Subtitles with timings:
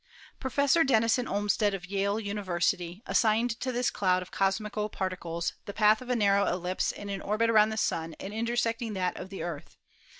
[0.39, 6.01] Professor Dennison Olmstead, of Yale University, assigned to this cloud of cosmical particles the path
[6.01, 9.43] of a narrow ellipse in an orbit around the Sun and intersecting that of the
[9.43, 9.77] Earth.